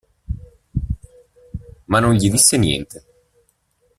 [1.87, 3.03] Ma non gli disse niente.